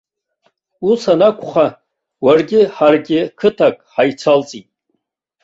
Ус 0.89 1.01
анакәха, 1.13 1.67
уаргьы 2.25 2.61
ҳаргьы 2.75 3.19
қыҭак 3.39 3.75
ҳаицалҵит. 3.91 4.67